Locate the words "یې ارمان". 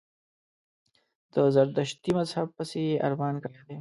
2.89-3.35